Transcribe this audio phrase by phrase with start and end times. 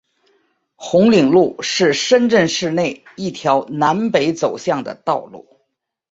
[0.77, 5.45] 红岭路是深圳市内一条南北走向的道路。